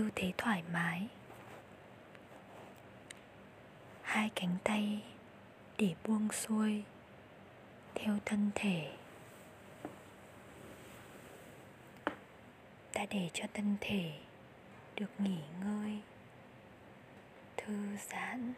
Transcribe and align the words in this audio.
tư 0.00 0.10
thế 0.14 0.32
thoải 0.38 0.62
mái. 0.72 1.08
Hai 4.02 4.30
cánh 4.34 4.56
tay 4.64 5.02
để 5.78 5.94
buông 6.04 6.28
xuôi 6.32 6.84
theo 7.94 8.18
thân 8.24 8.50
thể. 8.54 8.92
Ta 12.92 13.06
để 13.10 13.30
cho 13.32 13.44
thân 13.54 13.76
thể 13.80 14.12
được 14.96 15.10
nghỉ 15.18 15.38
ngơi, 15.64 16.00
thư 17.56 17.96
giãn. 18.10 18.52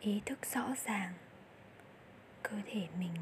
Ý 0.00 0.20
thức 0.26 0.38
rõ 0.54 0.68
ràng 0.84 1.12
cơ 2.42 2.56
thể 2.66 2.88
mình 2.98 3.14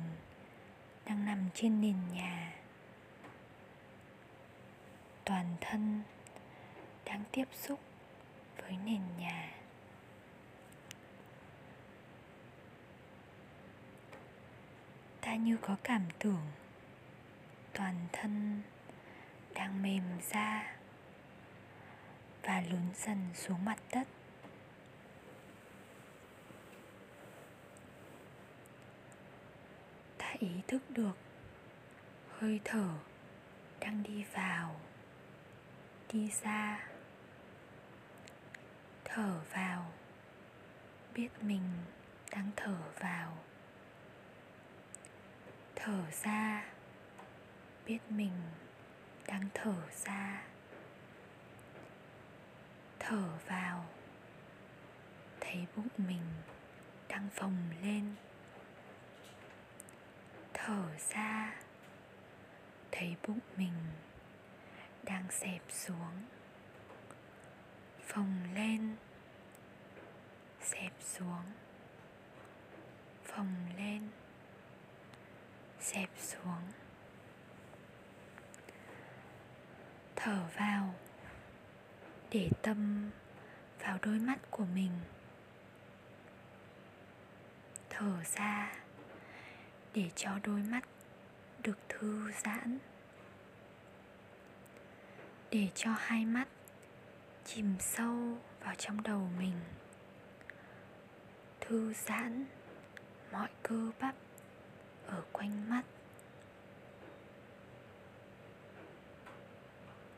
đang 1.05 1.25
nằm 1.25 1.49
trên 1.55 1.81
nền 1.81 1.97
nhà 2.13 2.62
toàn 5.25 5.57
thân 5.61 6.03
đang 7.05 7.25
tiếp 7.33 7.49
xúc 7.53 7.81
với 8.63 8.77
nền 8.85 9.01
nhà. 9.19 9.55
Ta 15.21 15.35
như 15.35 15.57
có 15.57 15.77
cảm 15.85 16.03
tưởng 16.19 16.47
toàn 17.73 18.07
thân 18.13 18.63
đang 19.55 19.83
mềm 19.83 20.03
ra 20.33 20.77
và 22.43 22.63
lún 22.71 22.83
dần 22.95 23.19
xuống 23.35 23.65
mặt 23.65 23.79
đất. 23.93 24.09
Ta 30.19 30.35
ý 30.39 30.51
thức 30.67 30.83
được 30.91 31.17
hơi 32.39 32.61
thở 32.65 32.89
đang 33.81 34.03
đi 34.03 34.25
vào 34.35 34.77
đi 36.13 36.31
ra. 36.43 36.89
Thở 39.05 39.41
vào. 39.53 39.93
Biết 41.15 41.29
mình 41.41 41.69
đang 42.31 42.51
thở 42.57 42.77
vào. 43.01 43.39
Thở 45.75 46.03
ra. 46.23 46.65
Biết 47.87 47.99
mình 48.09 48.33
đang 49.27 49.49
thở 49.55 49.75
ra. 50.05 50.43
Thở 52.99 53.29
vào. 53.47 53.87
Thấy 55.41 55.67
bụng 55.77 55.89
mình 55.97 56.27
đang 57.09 57.29
phồng 57.35 57.57
lên. 57.83 58.15
Thở 60.55 60.85
ra. 61.15 61.57
Thấy 62.91 63.17
bụng 63.27 63.41
mình 63.57 63.75
đang 65.03 65.25
xẹp 65.31 65.63
xuống. 65.69 66.23
Phồng 68.07 68.35
lên, 68.55 68.97
xẹp 70.63 70.93
xuống. 71.01 71.45
Phồng 73.25 73.55
lên, 73.77 74.09
xẹp 75.81 76.11
xuống. 76.19 76.63
Thở 80.17 80.45
vào, 80.57 80.95
để 82.31 82.51
tâm 82.63 83.11
vào 83.81 83.99
đôi 84.03 84.19
mắt 84.19 84.39
của 84.51 84.65
mình. 84.65 84.93
Thở 87.91 88.25
ra, 88.25 88.73
để 89.95 90.11
cho 90.17 90.39
đôi 90.43 90.63
mắt 90.63 90.85
được 91.63 91.79
thư 91.89 92.33
giãn 92.45 92.79
để 95.53 95.69
cho 95.75 95.91
hai 95.99 96.27
mắt 96.27 96.49
chìm 97.45 97.75
sâu 97.81 98.39
vào 98.61 98.75
trong 98.79 99.03
đầu 99.03 99.29
mình. 99.39 99.53
Thư 101.61 101.93
giãn 101.93 102.45
mọi 103.33 103.49
cơ 103.63 103.91
bắp 104.01 104.15
ở 105.07 105.23
quanh 105.33 105.71
mắt. 105.71 105.83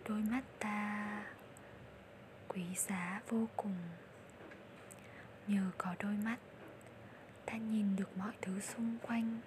Đôi 0.09 0.21
mắt 0.21 0.43
ta 0.59 1.25
quý 2.49 2.65
giá 2.77 3.23
vô 3.29 3.49
cùng. 3.57 3.77
Nhờ 5.47 5.71
có 5.79 5.95
đôi 5.99 6.17
mắt, 6.25 6.37
ta 7.47 7.57
nhìn 7.57 7.97
được 7.97 8.17
mọi 8.17 8.33
thứ 8.43 8.61
xung 8.61 8.99
quanh. 9.03 9.41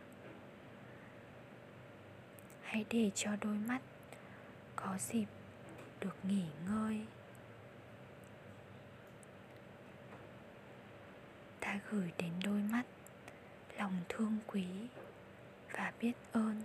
Hãy 2.61 2.85
để 2.89 3.11
cho 3.15 3.31
đôi 3.41 3.55
mắt 3.55 3.81
có 4.75 4.97
dịp 4.99 5.25
được 5.99 6.15
nghỉ 6.23 6.45
ngơi. 6.67 7.05
Ta 11.59 11.79
gửi 11.89 12.11
đến 12.17 12.31
đôi 12.43 12.61
mắt 12.61 12.83
lòng 13.77 14.01
thương 14.09 14.37
quý 14.47 14.67
và 15.71 15.93
biết 15.99 16.13
ơn. 16.31 16.61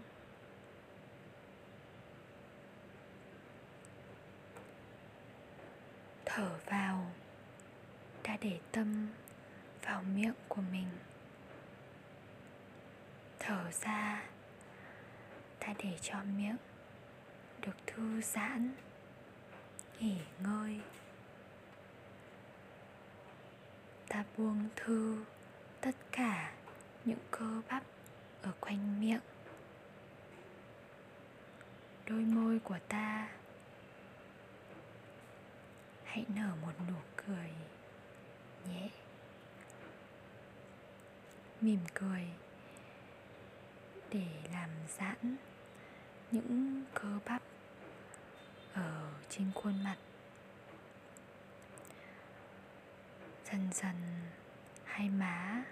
Thở 6.25 6.51
vào, 6.67 7.11
ta 8.23 8.37
để 8.41 8.61
tâm 8.73 9.09
vào 9.83 10.03
miệng 10.03 10.35
của 10.49 10.63
mình. 10.73 10.89
Thở 13.39 13.71
ra, 13.71 14.25
ta 15.59 15.75
để 15.79 15.99
cho 16.01 16.23
miệng 16.37 16.57
được 17.61 17.77
thư 17.87 18.21
giãn 18.21 18.75
nghỉ 20.03 20.17
ngơi. 20.45 20.81
Ta 24.09 24.25
buông 24.37 24.69
thư 24.77 25.25
tất 25.81 25.97
cả 26.13 26.55
những 27.05 27.19
cơ 27.31 27.63
bắp 27.69 27.83
ở 28.43 28.53
quanh 28.61 29.01
miệng. 29.01 29.21
Đôi 32.07 32.21
môi 32.21 32.59
của 32.59 32.79
ta, 32.89 33.29
hãy 36.05 36.25
nở 36.37 36.55
một 36.63 36.73
nụ 36.89 36.99
cười 37.17 37.51
nhẹ. 38.69 38.89
Mỉm 41.61 41.81
cười 41.95 42.27
để 44.11 44.27
làm 44.53 44.71
giãn 44.99 45.37
những 46.31 46.85
cơ 46.95 47.19
bắp 47.25 47.43
ở 48.75 49.13
trên 49.31 49.51
khuôn 49.55 49.85
mặt. 49.85 49.97
Dần 53.45 53.69
dần, 53.73 53.97
hai 54.85 55.09
má 55.09 55.63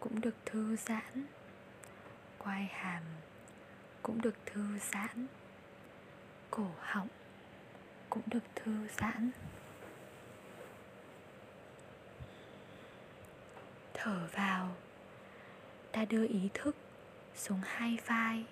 cũng 0.00 0.20
được 0.20 0.34
thư 0.44 0.76
giãn, 0.76 1.26
quai 2.38 2.68
hàm 2.72 3.02
cũng 4.02 4.22
được 4.22 4.34
thư 4.46 4.78
giãn, 4.78 5.26
cổ 6.50 6.70
họng 6.80 7.08
cũng 8.10 8.22
được 8.26 8.44
thư 8.54 8.88
giãn. 8.98 9.30
Thở 13.94 14.28
vào, 14.32 14.76
ta 15.92 16.04
đưa 16.04 16.26
ý 16.26 16.48
thức 16.54 16.76
xuống 17.36 17.60
hai 17.64 17.98
vai. 18.06 18.44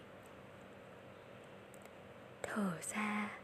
Thở 2.42 2.78
ra 2.94 3.39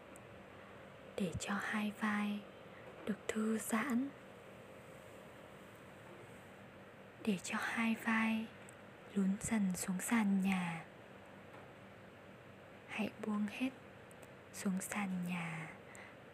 để 1.16 1.32
cho 1.40 1.54
hai 1.60 1.92
vai 2.00 2.40
được 3.06 3.18
thư 3.28 3.58
giãn. 3.58 4.08
Để 7.24 7.38
cho 7.42 7.56
hai 7.60 7.96
vai 8.04 8.46
lún 9.14 9.30
dần 9.40 9.72
xuống 9.76 10.00
sàn 10.00 10.40
nhà. 10.40 10.84
Hãy 12.88 13.10
buông 13.26 13.46
hết 13.50 13.70
xuống 14.54 14.80
sàn 14.80 15.08
nhà 15.28 15.70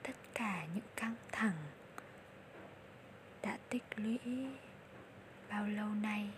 tất 0.02 0.12
cả 0.34 0.66
những 0.74 0.84
căng 0.96 1.14
thẳng 1.32 1.56
đã 3.42 3.58
tích 3.68 3.84
lũy 3.96 4.18
bao 5.48 5.66
lâu 5.66 5.88
nay. 5.88 6.30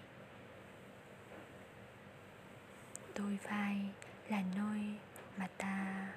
Đôi 3.14 3.38
vai 3.42 3.80
là 4.28 4.42
nơi 4.56 4.80
mà 5.36 5.48
ta 5.58 6.08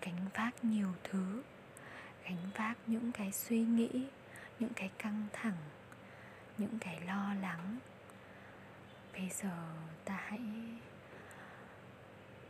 gánh 0.00 0.28
vác 0.34 0.64
nhiều 0.64 0.88
thứ 1.04 1.42
gánh 2.24 2.50
vác 2.54 2.78
những 2.86 3.12
cái 3.12 3.32
suy 3.32 3.60
nghĩ, 3.60 4.06
những 4.58 4.72
cái 4.76 4.90
căng 4.98 5.26
thẳng, 5.32 5.56
những 6.58 6.78
cái 6.80 7.00
lo 7.00 7.34
lắng. 7.34 7.78
Bây 9.12 9.28
giờ 9.28 9.74
ta 10.04 10.20
hãy 10.28 10.40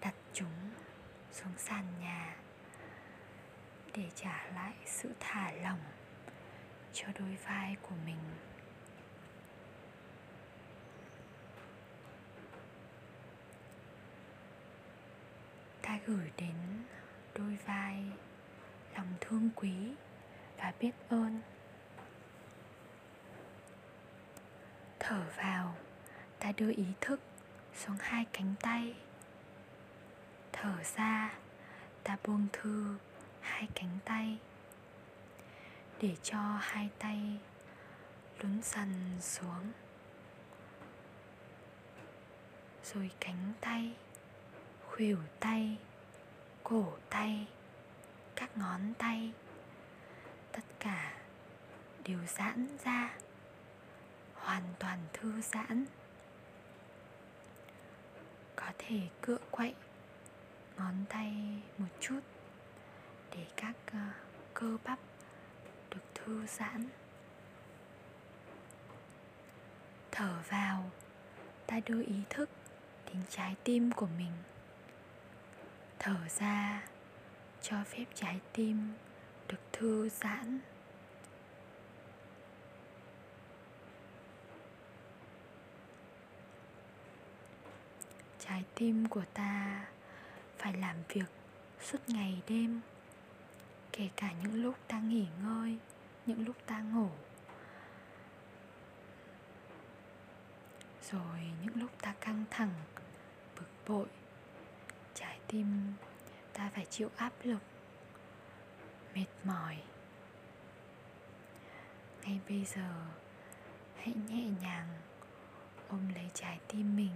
đặt 0.00 0.14
chúng 0.32 0.70
xuống 1.32 1.52
sàn 1.58 1.84
nhà 2.00 2.36
để 3.96 4.10
trả 4.14 4.46
lại 4.54 4.74
sự 4.86 5.10
thả 5.20 5.52
lỏng 5.52 5.82
cho 6.92 7.06
đôi 7.18 7.36
vai 7.46 7.76
của 7.82 7.94
mình. 8.06 8.18
Ta 15.82 15.98
gửi 16.06 16.30
đến 16.36 16.54
đôi 17.34 17.58
vai 17.66 18.04
lòng 18.96 19.14
thương 19.20 19.50
quý 19.56 19.74
và 20.56 20.72
biết 20.80 20.92
ơn. 21.08 21.40
Thở 24.98 25.22
vào, 25.36 25.74
ta 26.38 26.52
đưa 26.56 26.72
ý 26.72 26.86
thức 27.00 27.20
xuống 27.74 27.96
hai 28.00 28.26
cánh 28.32 28.54
tay. 28.60 28.94
Thở 30.52 30.74
ra, 30.96 31.34
ta 32.02 32.16
buông 32.26 32.46
thư 32.52 32.96
hai 33.40 33.68
cánh 33.74 33.98
tay. 34.04 34.38
Để 36.00 36.16
cho 36.22 36.38
hai 36.60 36.90
tay 36.98 37.38
lún 38.40 38.62
dần 38.62 39.18
xuống. 39.20 39.72
Rồi 42.84 43.10
cánh 43.20 43.52
tay, 43.60 43.92
khuỷu 44.86 45.18
tay, 45.40 45.76
cổ 46.62 46.92
tay 47.10 47.46
các 48.36 48.58
ngón 48.58 48.94
tay. 48.98 49.32
Tất 50.52 50.64
cả 50.78 51.12
đều 52.04 52.18
giãn 52.26 52.66
ra, 52.84 53.14
hoàn 54.34 54.62
toàn 54.78 54.98
thư 55.12 55.40
giãn. 55.40 55.84
Có 58.56 58.66
thể 58.78 59.00
cựa 59.20 59.38
quậy 59.50 59.74
ngón 60.76 61.04
tay 61.08 61.62
một 61.78 61.88
chút 62.00 62.20
để 63.30 63.46
các 63.56 63.74
ờ, 63.92 63.98
cơ 64.54 64.76
bắp 64.84 64.98
được 65.90 66.04
thư 66.14 66.46
giãn. 66.46 66.88
Thở 70.10 70.34
vào, 70.48 70.90
ta 71.66 71.80
đưa 71.86 72.02
ý 72.02 72.22
thức 72.30 72.50
đến 73.06 73.22
trái 73.30 73.56
tim 73.64 73.92
của 73.92 74.08
mình. 74.18 74.32
Thở 75.98 76.16
ra 76.38 76.82
cho 77.64 77.76
phép 77.84 78.04
trái 78.14 78.40
tim 78.52 78.92
được 79.48 79.58
thư 79.72 80.08
giãn. 80.08 80.58
Trái 88.38 88.64
tim 88.74 89.08
của 89.08 89.24
ta 89.34 89.84
phải 90.58 90.72
làm 90.72 90.96
việc 91.08 91.24
suốt 91.80 91.98
ngày 92.06 92.42
đêm, 92.48 92.80
kể 93.92 94.08
cả 94.16 94.32
những 94.42 94.62
lúc 94.62 94.74
ta 94.88 95.00
nghỉ 95.00 95.26
ngơi, 95.42 95.78
những 96.26 96.46
lúc 96.46 96.56
ta 96.66 96.80
ngủ. 96.80 97.08
Rồi 101.10 101.40
những 101.64 101.76
lúc 101.80 101.90
ta 102.00 102.14
căng 102.20 102.44
thẳng, 102.50 102.74
bực 103.56 103.68
bội, 103.88 104.06
trái 105.14 105.38
tim 105.46 105.92
ta 106.54 106.70
phải 106.74 106.86
chịu 106.90 107.10
áp 107.16 107.32
lực, 107.42 107.62
mệt 109.14 109.26
mỏi. 109.44 109.82
Ngay 112.22 112.40
bây 112.48 112.64
giờ, 112.64 113.06
hãy 113.96 114.14
nhẹ 114.28 114.50
nhàng 114.62 114.88
ôm 115.88 116.08
lấy 116.14 116.30
trái 116.34 116.60
tim 116.68 116.96
mình 116.96 117.14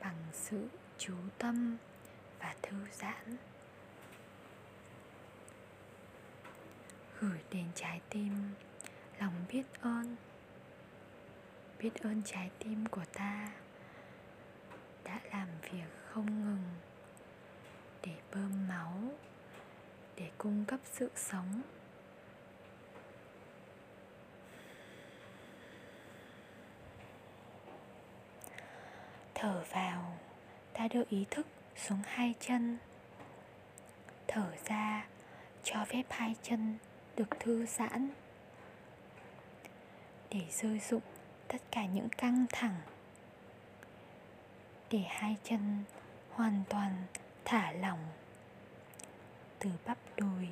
bằng 0.00 0.16
sự 0.32 0.68
chú 0.98 1.14
tâm 1.38 1.76
và 2.38 2.54
thư 2.62 2.76
giãn. 2.92 3.36
Gửi 7.20 7.38
đến 7.50 7.66
trái 7.74 8.00
tim 8.10 8.54
lòng 9.18 9.44
biết 9.48 9.64
ơn. 9.80 10.16
Biết 11.78 12.02
ơn 12.02 12.22
trái 12.24 12.50
tim 12.58 12.86
của 12.86 13.04
ta 13.12 13.52
đã 15.04 15.20
làm 15.32 15.48
việc 15.72 15.88
không 16.08 16.44
ngừng 16.44 16.87
để 18.02 18.12
bơm 18.34 18.68
máu, 18.68 18.92
để 20.16 20.30
cung 20.38 20.64
cấp 20.64 20.80
sự 20.92 21.10
sống. 21.16 21.62
Thở 29.34 29.64
vào, 29.72 30.18
ta 30.72 30.88
đưa 30.88 31.02
ý 31.08 31.26
thức 31.30 31.46
xuống 31.76 32.02
hai 32.06 32.34
chân. 32.40 32.78
Thở 34.28 34.52
ra, 34.64 35.06
cho 35.64 35.84
phép 35.84 36.02
hai 36.10 36.34
chân 36.42 36.78
được 37.16 37.40
thư 37.40 37.66
giãn. 37.66 38.10
Để 40.30 40.40
rơi 40.50 40.78
dụng 40.78 41.02
tất 41.48 41.58
cả 41.70 41.86
những 41.86 42.08
căng 42.08 42.46
thẳng. 42.52 42.80
Để 44.90 45.04
hai 45.08 45.36
chân 45.44 45.84
hoàn 46.30 46.62
toàn 46.68 46.96
thả 47.48 47.72
lỏng. 47.72 48.06
Từ 49.58 49.70
bắp 49.86 49.98
đùi 50.16 50.48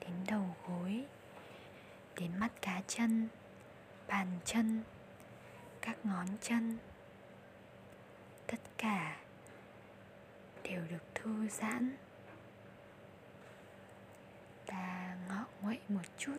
đến 0.00 0.12
đầu 0.26 0.56
gối, 0.68 1.04
đến 2.16 2.30
mắt 2.38 2.48
cá 2.62 2.82
chân, 2.86 3.28
bàn 4.08 4.26
chân, 4.44 4.82
các 5.80 5.96
ngón 6.04 6.26
chân. 6.40 6.78
Tất 8.46 8.60
cả 8.78 9.16
đều 10.62 10.82
được 10.90 11.04
thư 11.14 11.48
giãn. 11.48 11.96
Ta 14.66 15.16
ngọ 15.28 15.44
nguậy 15.62 15.78
một 15.88 16.04
chút 16.18 16.36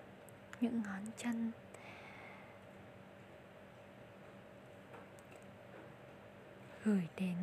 những 0.62 0.82
ngón 0.82 1.06
chân. 1.18 1.52
Gửi 6.84 7.08
đến 7.18 7.38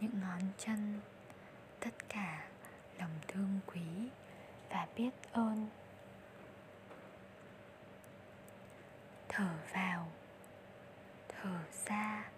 những 0.00 0.20
ngón 0.20 0.40
chân 0.58 1.00
tất 1.84 2.08
cả 2.08 2.44
lòng 2.98 3.18
thương 3.28 3.60
quý 3.66 4.08
và 4.70 4.86
biết 4.96 5.10
ơn. 5.32 5.66
Thở 9.28 9.48
vào, 9.72 10.08
thở 11.28 11.58
ra, 11.86 12.30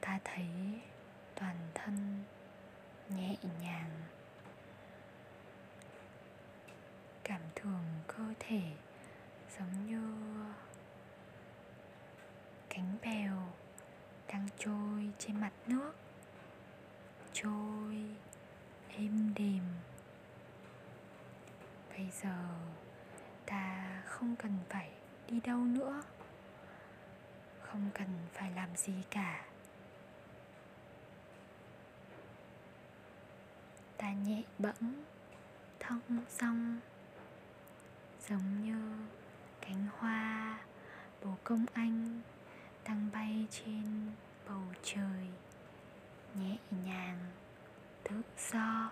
ta 0.00 0.18
thấy 0.24 0.80
toàn 1.34 1.56
thân 1.74 2.24
nhẹ 3.08 3.36
nhàng. 3.62 3.90
Cảm 7.24 7.40
thường 7.54 7.84
cơ 8.06 8.24
thể 8.38 8.62
giống 9.58 9.86
như 9.86 10.16
cánh 12.68 12.96
bèo 13.02 13.36
đang 14.28 14.48
trôi 14.58 15.10
trên 15.18 15.40
mặt 15.40 15.52
nước. 15.66 15.92
Trôi 17.32 18.16
êm 19.00 19.34
đềm. 19.34 19.60
Bây 21.88 22.10
giờ 22.22 22.36
ta 23.46 24.02
không 24.06 24.36
cần 24.36 24.58
phải 24.68 24.90
đi 25.28 25.40
đâu 25.40 25.58
nữa. 25.58 26.02
Không 27.62 27.90
cần 27.94 28.08
phải 28.32 28.50
làm 28.50 28.76
gì 28.76 28.94
cả. 29.10 29.44
Ta 33.96 34.12
nhẹ 34.12 34.42
bẫng, 34.58 35.04
thong 35.80 36.00
dong 36.40 36.80
giống 38.28 38.64
như 38.64 39.06
cánh 39.60 39.86
hoa 39.98 40.58
bồ 41.24 41.30
công 41.44 41.66
anh 41.72 42.20
đang 42.84 43.08
bay 43.12 43.46
trên 43.50 44.10
bầu 44.48 44.62
trời 44.82 45.28
nhẹ 46.34 46.56
nhàng 46.70 47.18
tự 48.04 48.22
do 48.52 48.90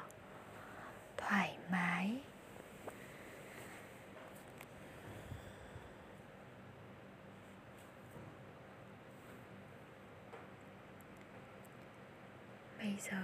thoải 1.17 1.59
mái. 1.71 2.21
Bây 12.79 12.97
giờ 12.99 13.23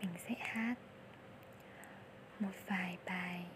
mình 0.00 0.10
sẽ 0.28 0.34
hát 0.38 0.74
một 2.40 2.50
vài 2.66 2.98
bài 3.04 3.46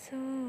주셔서 0.00 0.39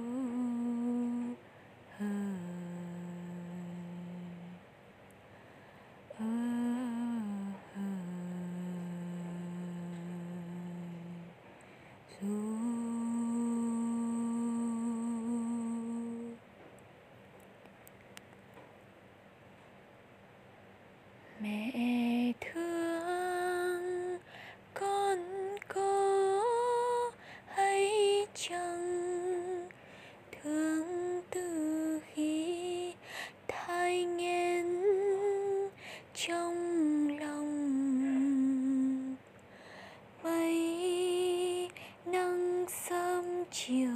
chiều 43.68 43.91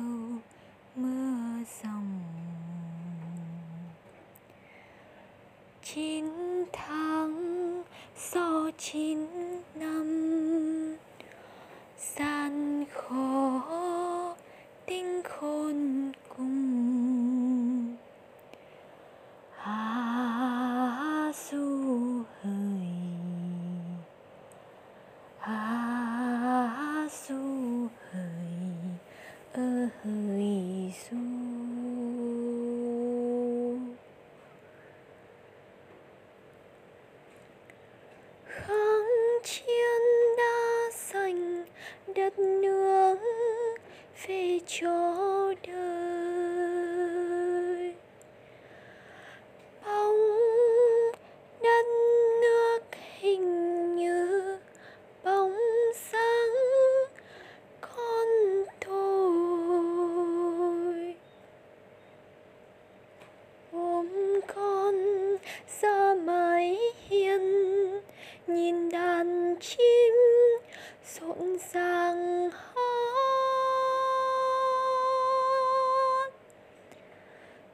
rộn 71.20 71.58
ràng 71.74 72.50
hát 72.52 72.86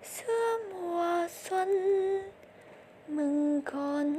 giữa 0.03 0.57
mùa 0.73 1.27
xuân, 1.29 1.69
mừng 3.07 3.61
con 3.65 4.15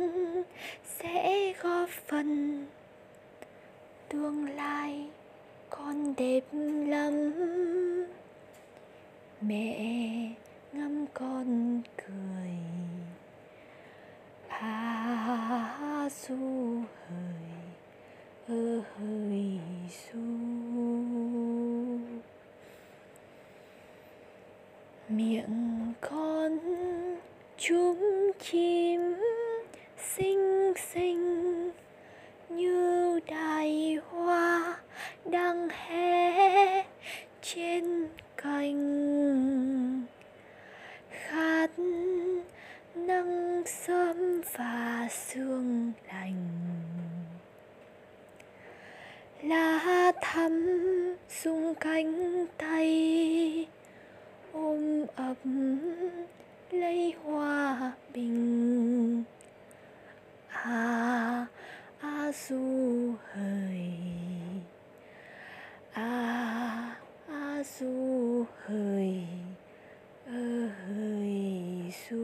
sẽ 0.98 1.52
góp 1.62 1.88
phần. 2.06 2.66
Tương 4.08 4.56
lai 4.56 5.08
con 5.70 6.14
đẹp 6.16 6.44
lắm 6.86 7.32
mẹ 9.40 9.88
ngắm 10.72 11.06
con 11.14 11.80
cười 11.96 12.56
à 14.48 16.08
du 16.26 16.36
hời 17.08 17.52
ơ 18.48 18.82
hời 18.96 19.60
du 20.12 20.18
miệng 25.22 25.92
con 26.00 26.58
chúm 27.58 27.96
chim 28.40 29.00
xinh 29.98 30.72
xinh 30.92 31.70
như 32.48 33.20
đài 33.26 33.98
hoa 34.08 34.76
đang 35.24 35.68
hé 35.68 36.84
trên 37.42 38.08
cành. 38.36 40.02
Khát 41.10 41.70
nắng 42.94 43.62
sớm 43.66 44.40
và 44.56 45.08
sương 45.10 45.92
lành. 46.08 46.48
Lá 49.42 50.12
thắm 50.22 50.66
rung 51.42 51.74
cánh 51.74 52.46
tay 52.58 53.66
ôm 54.52 55.06
ấp 55.16 55.34
lấy 56.70 57.14
hoa 57.24 57.92
bình. 58.14 59.24
À 60.48 61.46
a 62.00 62.32
du 62.32 63.14
hời. 63.32 63.80
À 65.92 66.96
a 67.28 67.62
du 67.64 68.44
hời. 68.66 69.22
Ơ 70.26 70.68
hời 70.86 71.92
du 72.10 72.18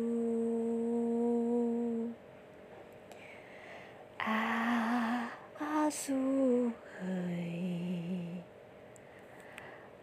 à 4.18 5.30
a 5.60 5.90
du 5.90 6.70
hời 6.98 7.52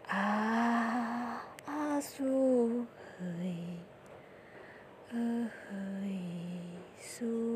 à 0.08 1.42
a 1.66 2.02
du 2.02 2.86
hời 3.20 3.56
ơ 5.12 5.46
hời 5.70 6.20
du 7.00 7.56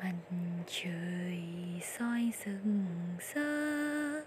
mặt 0.00 0.07
trời 0.66 1.42
soi 1.98 2.32
rừng 2.44 2.86
rơ 3.34 4.22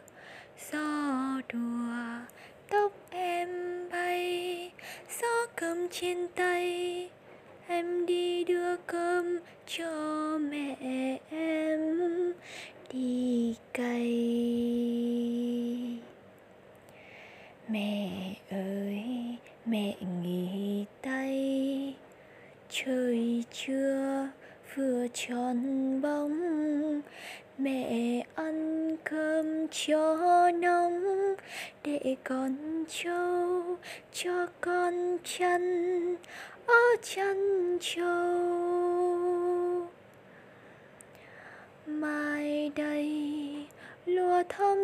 gió 0.71 1.41
đùa, 1.53 2.25
tóc 2.69 2.91
em 3.09 3.49
bay, 3.91 4.71
gió 5.21 5.45
cầm 5.55 5.87
trên 5.91 6.27
tay. 6.35 7.09
Em 7.67 8.05
đi 8.05 8.43
đưa 8.43 8.77
cơm 8.77 9.39
cho 9.67 10.10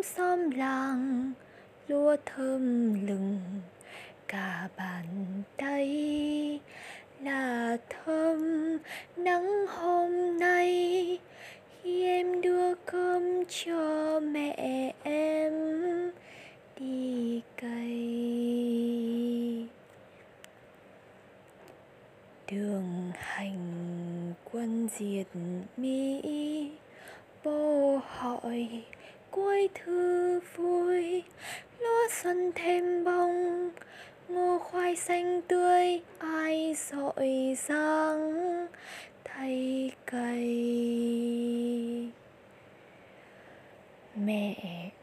xóm 0.02 0.50
làng, 0.50 1.32
lúa 1.88 2.16
thơm 2.26 2.94
lừng, 3.06 3.40
cả 4.28 4.68
bàn 4.76 5.04
tay 5.56 6.60
là 7.20 7.76
thơm. 7.88 8.38
Nắng 9.16 9.66
hôm 9.66 10.38
nay, 10.38 11.18
khi 11.82 12.04
em 12.04 12.40
đưa 12.40 12.74
cơm 12.74 13.44
cho 13.48 14.20
mẹ 14.20 14.94
em, 15.02 15.52
đi 16.76 17.40
cày. 17.56 18.18
Đường 22.52 23.12
hành 23.14 24.32
quân 24.52 24.88
diệt 24.98 25.26
mỹ, 25.76 26.70
bố 27.44 28.00
hỏi 28.06 28.68
cuối 29.38 29.68
thư 29.74 30.40
vui 30.56 31.22
lúa 31.80 32.08
xuân 32.22 32.52
thêm 32.54 33.04
bông, 33.04 33.70
ngô 34.28 34.58
khoai 34.58 34.96
xanh 34.96 35.42
tươi, 35.42 36.00
ai 36.18 36.74
dội 36.90 37.56
răng 37.68 38.66
thay 39.24 39.92
cây 40.06 40.42
mẹ 44.14 44.56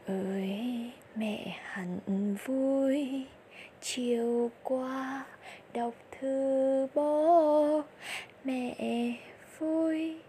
ơi, 0.06 0.90
mẹ 1.14 1.58
hẳn 1.62 1.98
vui, 2.46 3.26
chiều 3.82 4.50
qua 4.62 5.24
đọc 5.74 5.94
thư 6.20 6.86
bố, 6.94 7.82
mẹ 8.44 8.74
vui. 9.58 10.25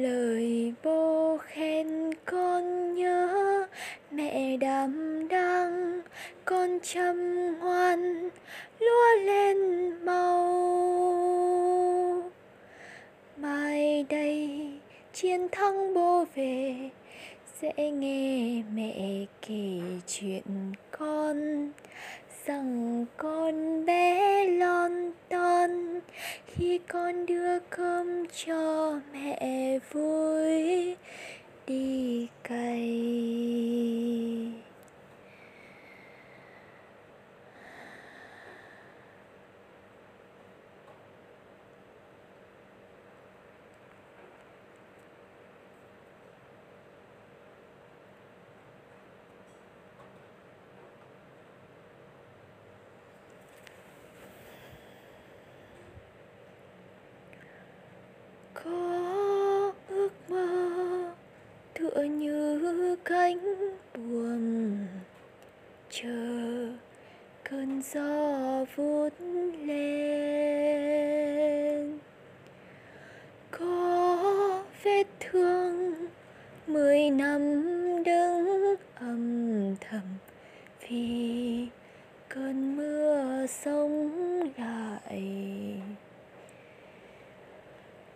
Lời 0.00 0.72
bố 0.82 1.38
khen 1.42 2.10
con 2.24 2.94
nhớ, 2.94 3.66
mẹ 4.10 4.56
đảm 4.56 5.28
đang 5.28 6.00
con 6.44 6.78
chăm 6.82 7.46
ngoan, 7.58 8.28
lúa 8.80 9.24
lên 9.24 9.56
màu. 10.04 10.32
Mai 13.36 14.06
đây 14.08 14.50
chiến 15.12 15.48
thắng 15.52 15.94
bố 15.94 16.24
về, 16.34 16.74
sẽ 17.60 17.90
nghe 17.90 18.62
mẹ 18.74 19.26
kể 19.48 19.80
chuyện 20.06 20.72
con 20.90 21.70
rằng 22.46 23.06
con 23.16 23.84
bé 23.86 24.44
lon 24.46 24.92
ton 25.28 26.00
khi 26.46 26.80
con 26.88 27.26
đưa 27.26 27.58
cơm 27.70 28.26
cho 28.44 28.92
mẹ 29.12 29.78
vui 29.92 30.96
đi 31.66 32.28
cày. 32.42 32.92
Tựa 61.94 62.02
như 62.02 62.96
cánh 63.04 63.38
buồm. 63.94 64.76
Chờ 65.90 66.68
cơn 67.50 67.82
gió 67.82 68.64
vút 68.76 69.12
lên. 69.66 70.28
Có 73.50 74.64
vết 74.82 75.06
thương, 75.20 75.94
mười 76.66 77.10
năm 77.10 77.40
đứng 78.04 78.74
âm 78.94 79.76
thầm. 79.80 80.02
Vì 80.88 81.66
cơn 82.28 82.76
mưa 82.76 83.46
sống 83.46 84.10
lại. 84.58 85.22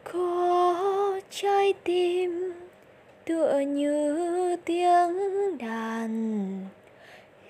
Có 0.04 1.20
trái 1.30 1.74
tim 1.84 2.55
tựa 3.26 3.58
như 3.58 4.56
tiếng 4.64 5.18
đàn. 5.58 6.66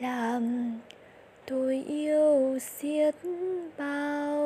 Làm 0.00 0.74
tôi 1.46 1.84
yêu 1.88 2.58
xiết 2.58 3.14
bao. 3.78 4.42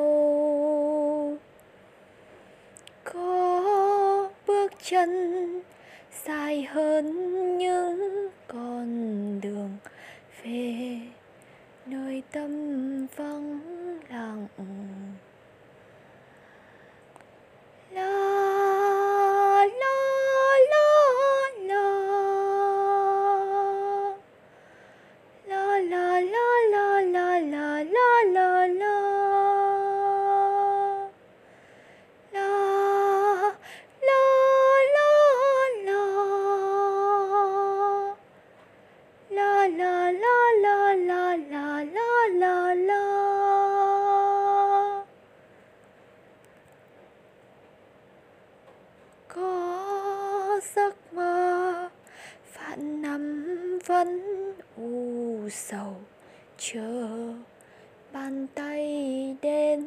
Có 3.03 4.29
bước 4.47 4.71
chân 4.83 5.61
dài 6.25 6.63
hơn 6.63 7.07
những 7.57 8.29
con 8.47 8.87
đường 9.41 9.77
về 10.43 10.99
nơi 11.85 12.23
tâm 12.31 12.51
vắng 13.15 13.59
lặng. 14.09 14.47
Love 17.91 18.50
chờ 56.63 57.07
bàn 58.13 58.47
tay 58.55 58.85
đến 59.41 59.85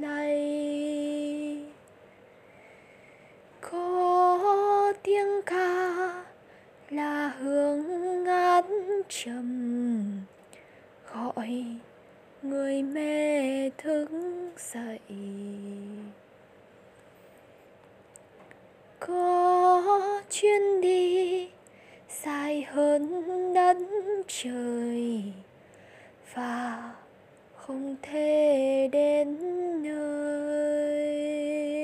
lay 0.00 1.62
có 3.60 4.92
tiếng 5.02 5.42
ca 5.46 6.24
là 6.90 7.28
hương 7.28 8.24
ngát 8.24 8.64
trầm, 9.08 10.20
gọi 11.14 11.64
người 12.42 12.82
mẹ 12.82 13.70
thức 13.78 14.08
dậy. 14.58 14.98
Có 19.00 20.22
chuyến 20.30 20.80
đi 20.80 21.48
dài 22.24 22.62
hơn 22.62 23.24
đất 23.54 23.76
trời 24.28 25.32
và 26.36 26.90
không 27.56 27.96
thể 28.02 28.88
đến 28.92 29.38
nơi. 29.82 31.75